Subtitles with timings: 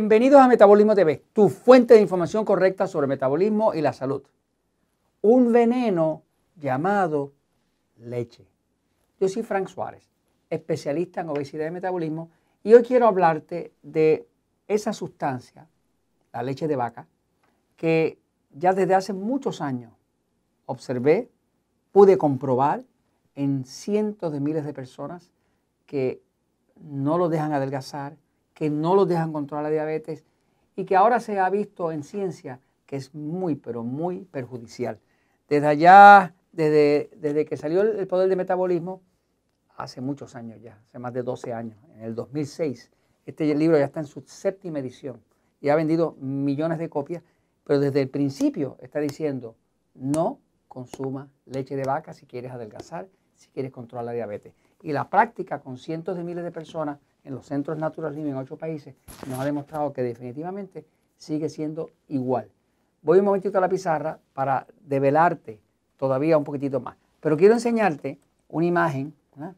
[0.00, 4.22] Bienvenidos a Metabolismo TV, tu fuente de información correcta sobre metabolismo y la salud.
[5.22, 6.22] Un veneno
[6.54, 7.32] llamado
[7.96, 8.46] leche.
[9.18, 10.08] Yo soy Frank Suárez,
[10.50, 12.30] especialista en obesidad y metabolismo,
[12.62, 14.28] y hoy quiero hablarte de
[14.68, 15.66] esa sustancia,
[16.32, 17.08] la leche de vaca,
[17.76, 18.20] que
[18.52, 19.90] ya desde hace muchos años
[20.66, 21.28] observé,
[21.90, 22.84] pude comprobar
[23.34, 25.32] en cientos de miles de personas
[25.86, 26.22] que
[26.76, 28.16] no lo dejan adelgazar,
[28.58, 30.24] que no los dejan controlar la diabetes
[30.74, 34.98] y que ahora se ha visto en ciencia que es muy, pero muy perjudicial.
[35.48, 39.00] Desde allá, desde, desde que salió el poder de metabolismo,
[39.76, 42.90] hace muchos años ya, hace más de 12 años, en el 2006,
[43.26, 45.22] este libro ya está en su séptima edición
[45.60, 47.22] y ha vendido millones de copias,
[47.62, 49.54] pero desde el principio está diciendo,
[49.94, 53.06] no consuma leche de vaca si quieres adelgazar,
[53.36, 54.52] si quieres controlar la diabetes.
[54.82, 56.98] Y la práctica con cientos de miles de personas
[57.28, 58.94] en los centros Natural Living en ocho países
[59.28, 60.86] nos ha demostrado que definitivamente
[61.18, 62.50] sigue siendo igual.
[63.02, 65.60] Voy un momentito a la pizarra para develarte
[65.98, 66.96] todavía un poquitito más.
[67.20, 68.18] Pero quiero enseñarte
[68.48, 69.54] una imagen, ¿verdad?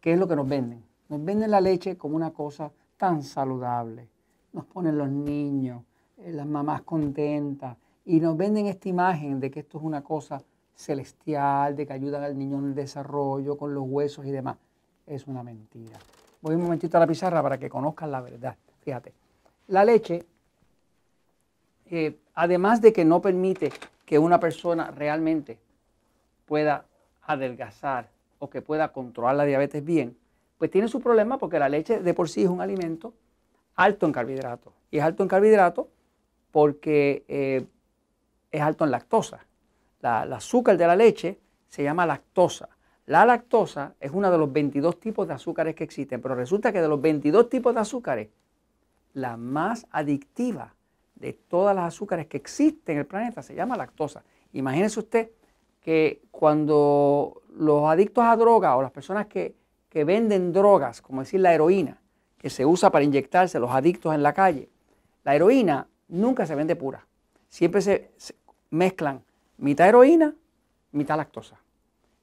[0.00, 0.82] ¿qué es lo que nos venden?
[1.08, 4.08] Nos venden la leche como una cosa tan saludable.
[4.52, 5.84] Nos ponen los niños,
[6.18, 10.42] eh, las mamás contentas y nos venden esta imagen de que esto es una cosa
[10.74, 14.56] celestial, de que ayudan al niño en el desarrollo, con los huesos y demás.
[15.06, 15.98] Es una mentira.
[16.40, 18.56] Voy un momentito a la pizarra para que conozcan la verdad.
[18.82, 19.12] Fíjate,
[19.68, 20.24] la leche,
[21.90, 23.72] eh, además de que no permite
[24.06, 25.58] que una persona realmente
[26.46, 26.86] pueda
[27.22, 30.16] adelgazar o que pueda controlar la diabetes bien,
[30.58, 33.12] pues tiene su problema porque la leche de por sí es un alimento
[33.76, 34.72] alto en carbohidratos.
[34.90, 35.86] Y es alto en carbohidratos
[36.50, 37.66] porque eh,
[38.50, 39.46] es alto en lactosa.
[40.00, 42.68] La, el azúcar de la leche se llama lactosa.
[43.10, 46.80] La lactosa es uno de los 22 tipos de azúcares que existen, pero resulta que
[46.80, 48.28] de los 22 tipos de azúcares,
[49.14, 50.76] la más adictiva
[51.16, 54.22] de todas las azúcares que existen en el planeta se llama lactosa.
[54.52, 55.30] Imagínese usted
[55.80, 59.56] que cuando los adictos a drogas o las personas que,
[59.92, 61.98] venden drogas, como decir la heroína,
[62.38, 64.68] que se usa para inyectarse los adictos en la calle,
[65.24, 67.04] la heroína nunca se vende pura.
[67.48, 68.12] Siempre se
[68.70, 69.24] mezclan
[69.58, 70.32] mitad heroína,
[70.92, 71.59] mitad lactosa.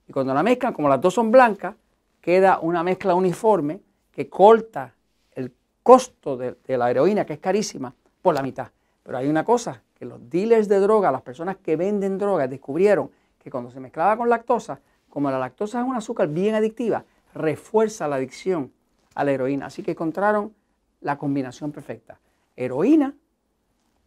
[0.08, 1.76] Y cuando la mezclan, como las dos son blancas,
[2.22, 3.82] queda una mezcla uniforme
[4.12, 4.94] que corta
[5.36, 5.54] el
[5.84, 8.70] costo de, la heroína, que es carísima, por la mitad.
[9.04, 13.10] Pero hay una cosa, que los dealers de droga, las personas que venden drogas, descubrieron
[13.38, 14.80] que cuando se mezclaba con lactosa,
[15.10, 17.04] como la lactosa es un azúcar bien adictiva,
[17.34, 18.72] refuerza la adicción
[19.16, 19.68] a la heroína.
[19.68, 20.54] Así que encontraron
[21.02, 22.20] la combinación perfecta.
[22.56, 23.14] Heroína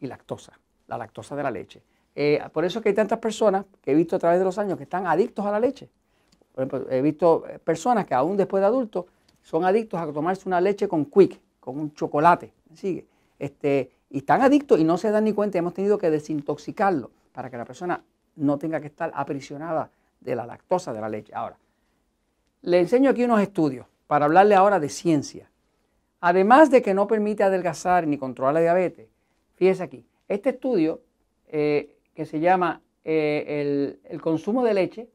[0.01, 1.83] y lactosa, la lactosa de la leche.
[2.15, 4.77] Eh, por eso que hay tantas personas que he visto a través de los años
[4.77, 5.89] que están adictos a la leche.
[6.55, 9.07] Por ejemplo, he visto eh, personas que aún después de adultos
[9.43, 13.07] son adictos a tomarse una leche con quick, con un chocolate, sigue.
[13.39, 15.59] Este, y están adictos y no se dan ni cuenta.
[15.59, 18.03] Hemos tenido que desintoxicarlo para que la persona
[18.37, 19.91] no tenga que estar aprisionada
[20.21, 21.33] de la lactosa de la leche.
[21.35, 21.57] Ahora,
[22.63, 25.49] le enseño aquí unos estudios para hablarle ahora de ciencia.
[26.21, 29.09] Además de que no permite adelgazar ni controlar la diabetes,
[29.55, 31.01] fíjese aquí, este estudio
[31.49, 35.09] eh, que se llama eh, el, consumo de leche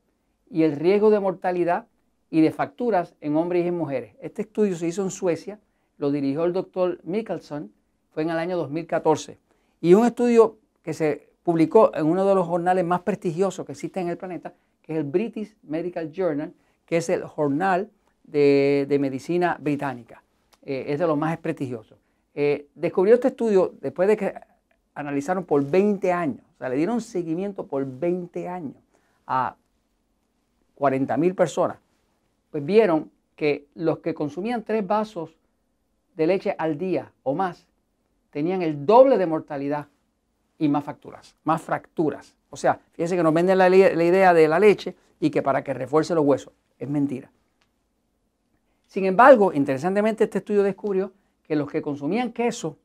[0.49, 1.85] y el riesgo de mortalidad
[2.31, 4.15] y de facturas en hombres y en mujeres.
[4.23, 5.59] Este estudio se hizo en Suecia,
[5.99, 7.71] lo dirigió el doctor Mickelson,
[8.09, 9.37] fue en el año 2014.
[9.81, 14.05] Y un estudio que se publicó en uno de los jornales más prestigiosos que existen
[14.05, 16.53] en el planeta, que es el British Medical Journal,
[16.87, 17.91] que es el jornal
[18.23, 20.23] de, medicina británica.
[20.63, 21.99] Eh, es de los más prestigiosos.
[22.73, 24.33] descubrió este estudio después de que
[24.95, 28.75] analizaron por 20 años, le dieron seguimiento por 20 años
[29.27, 29.55] a
[30.75, 31.77] 40 mil personas,
[32.51, 35.35] pues vieron que los que consumían tres vasos
[36.15, 37.67] de leche al día o más
[38.29, 39.87] tenían el doble de mortalidad
[40.57, 42.35] y más fracturas, más fracturas.
[42.49, 45.63] O sea, fíjense que nos venden la, la idea de la leche y que para
[45.63, 46.53] que refuerce los huesos.
[46.79, 47.29] Es mentira.
[48.87, 51.11] Sin embargo, interesantemente este estudio descubrió
[51.43, 52.77] que los que consumían queso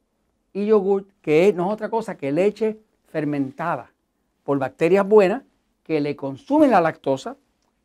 [0.53, 2.79] y yogur, que no es otra cosa que leche
[3.11, 3.93] fermentada
[4.45, 5.43] por bacterias buenas
[5.83, 7.37] que le consumen la lactosa,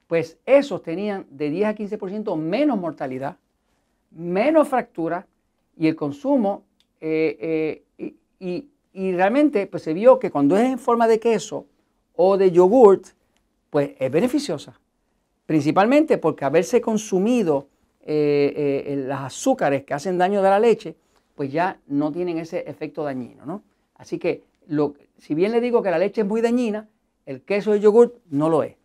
[0.08, 3.38] pues esos tenían de 10 a 15% menos mortalidad,
[4.12, 5.28] menos fractura
[5.78, 6.64] y el consumo,
[7.02, 11.66] eh, eh, y, realmente pues se vio que cuando es en forma de queso
[12.16, 13.08] o de yogurt,
[13.70, 14.80] pues es beneficiosa,
[15.46, 17.68] principalmente porque haberse consumido
[18.06, 20.96] eh, las azúcares que hacen daño de la leche,
[21.36, 23.64] pues ya no tienen ese efecto dañino, ¿no?
[23.96, 24.44] Así que
[25.18, 26.88] si bien le digo que la leche es muy dañina,
[27.26, 28.76] el queso y el yogur no lo es.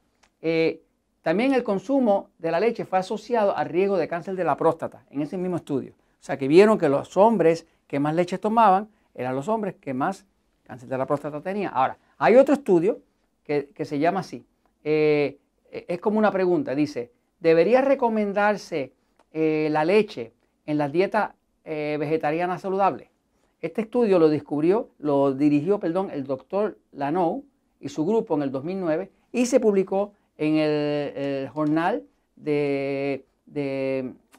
[0.41, 0.83] Eh,
[1.23, 5.05] también el consumo de la leche fue asociado al riesgo de cáncer de la próstata
[5.11, 5.93] en ese mismo estudio.
[5.93, 9.93] O sea que vieron que los hombres que más leche tomaban eran los hombres que
[9.93, 10.25] más
[10.63, 11.73] cáncer de la próstata tenían.
[11.75, 13.01] Ahora, hay otro estudio
[13.45, 14.47] que, se llama así.
[14.85, 15.39] Eh,
[15.71, 17.11] es como una pregunta, dice,
[17.41, 18.93] ¿debería recomendarse
[19.33, 20.33] eh, la leche
[20.67, 21.33] en las dietas
[21.65, 23.11] vegetarianas saludables?
[23.61, 27.45] Este estudio lo descubrió, lo dirigió, perdón, el doctor Lanou
[27.79, 32.05] y su grupo en el 2009 y se publicó en el, Jornal
[32.37, 33.25] de,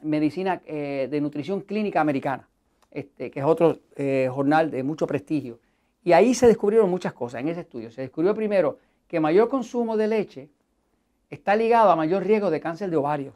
[0.02, 2.48] Medicina eh, de Nutrición Clínica Americana,
[2.90, 5.60] este, que es otro eh, jornal de mucho prestigio.
[6.02, 7.92] Y ahí se descubrieron muchas cosas en ese estudio.
[7.92, 10.48] Se descubrió primero que mayor consumo de leche
[11.30, 13.34] está ligado a mayor riesgo de cáncer de ovario,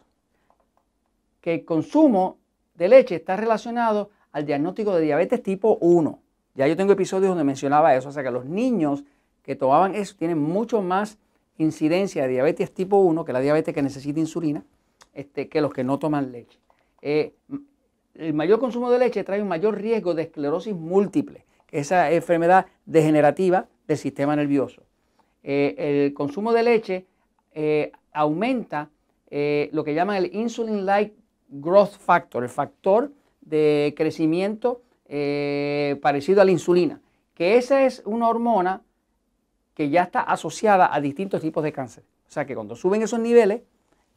[1.41, 2.39] que el consumo
[2.75, 6.21] de leche está relacionado al diagnóstico de diabetes tipo 1.
[6.57, 9.03] Ya yo tengo episodios donde mencionaba eso, o sea que los niños
[9.43, 11.17] que tomaban eso tienen mucho más
[11.57, 14.63] incidencia de diabetes tipo 1, que la diabetes que necesita insulina,
[15.15, 16.59] este, que los que no toman leche.
[17.01, 17.33] Eh,
[18.15, 22.13] el mayor consumo de leche trae un mayor riesgo de esclerosis múltiple, que es esa
[22.13, 24.83] enfermedad degenerativa del sistema nervioso.
[25.45, 27.07] Eh, el consumo de leche
[27.55, 28.91] eh, aumenta
[29.31, 31.15] lo que llaman el insulin-like
[31.49, 33.11] growth factor, el factor
[33.47, 34.83] de crecimiento
[36.03, 37.01] parecido a la insulina,
[37.35, 38.83] que esa es una hormona
[39.75, 42.03] que ya está asociada a distintos tipos de cáncer.
[42.29, 43.63] O sea que cuando suben esos niveles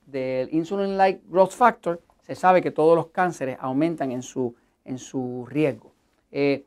[0.05, 4.55] del insulin-like growth factor, se sabe que todos los cánceres aumentan en su,
[4.85, 5.91] en su riesgo.
[6.31, 6.65] Eh,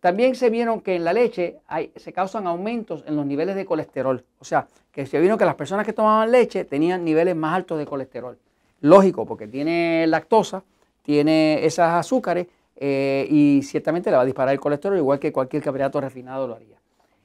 [0.00, 1.58] también se vieron que en la leche
[1.96, 4.24] se causan aumentos en los niveles de colesterol.
[4.38, 7.78] O sea, que se vieron que las personas que tomaban leche tenían niveles más altos
[7.78, 8.38] de colesterol.
[8.80, 10.62] Lógico, porque tiene lactosa,
[11.02, 12.46] tiene esos azúcares
[12.76, 16.54] eh, y ciertamente le va a disparar el colesterol, igual que cualquier carbohidrato refinado lo
[16.54, 16.76] haría.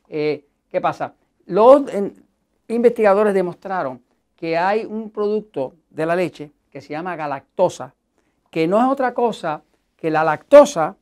[0.09, 1.13] Eh, ¿Qué pasa?
[1.45, 1.83] Los
[2.67, 4.01] investigadores demostraron
[4.35, 7.93] que hay un producto de la leche que se llama galactosa,
[8.49, 9.61] que no es otra cosa
[9.95, 10.97] que la lactosa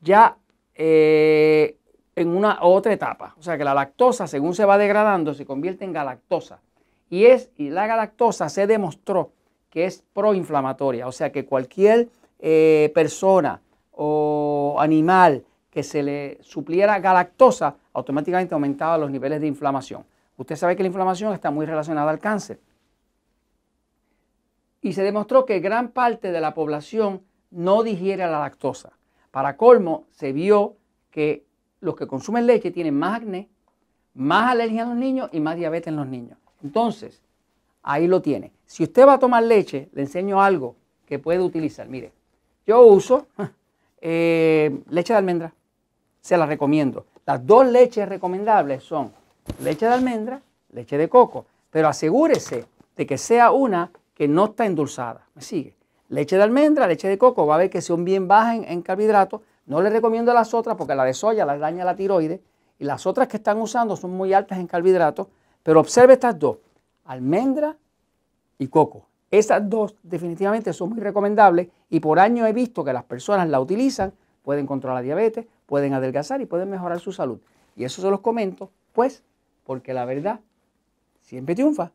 [0.00, 0.36] ya
[0.74, 1.76] eh,
[2.16, 3.34] en una otra etapa.
[3.38, 6.60] O sea que la lactosa, según se va degradando, se convierte en galactosa.
[7.08, 9.32] Y, es, y la galactosa se demostró
[9.70, 11.06] que es proinflamatoria.
[11.06, 12.08] O sea que cualquier
[12.38, 13.60] eh, persona
[13.92, 20.04] o animal que se le supliera galactosa, automáticamente aumentaba los niveles de inflamación.
[20.36, 22.60] Usted sabe que la inflamación está muy relacionada al cáncer.
[24.82, 28.92] Y se demostró que gran parte de la población no digiere la lactosa.
[29.30, 30.76] Para colmo, se vio
[31.10, 31.44] que
[31.80, 33.48] los que consumen leche tienen más acné,
[34.14, 36.38] más alergia en los niños y más diabetes en los niños.
[36.64, 37.22] Entonces,
[37.82, 38.52] ahí lo tiene.
[38.66, 41.88] Si usted va a tomar leche, le enseño algo que puede utilizar.
[41.88, 42.12] Mire,
[42.66, 43.26] yo uso
[44.00, 45.52] eh, leche de almendra
[46.20, 47.06] se la recomiendo.
[47.26, 49.12] Las dos leches recomendables son
[49.62, 50.42] leche de almendra,
[50.72, 52.66] leche de coco, pero asegúrese
[52.96, 55.26] de que sea una que no está endulzada.
[55.34, 55.74] ¿Me sigue?
[56.08, 59.40] Leche de almendra, leche de coco, va a ver que son bien bajas en, carbohidratos.
[59.66, 62.40] No le recomiendo las otras porque la de soya la daña la tiroides
[62.78, 65.28] y las otras que están usando son muy altas en carbohidratos.
[65.62, 66.56] Pero observe estas dos,
[67.10, 67.76] almendra
[68.56, 69.08] y coco.
[69.32, 73.60] Esas dos definitivamente son muy recomendables y por año he visto que las personas la
[73.60, 74.12] utilizan,
[74.44, 77.40] pueden controlar la diabetes, pueden adelgazar y pueden mejorar su salud.
[77.74, 79.24] Y eso se los comento, pues,
[79.64, 80.38] porque la verdad
[81.20, 81.90] siempre triunfa.